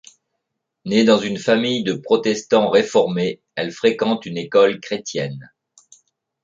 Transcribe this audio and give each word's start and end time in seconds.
Née 0.85 1.03
dans 1.03 1.19
une 1.19 1.37
famille 1.37 1.83
de 1.83 1.93
protestants 1.93 2.71
réformés, 2.71 3.39
elle 3.53 3.71
fréquente 3.71 4.25
une 4.25 4.39
école 4.39 4.79
chrétienne. 4.79 5.51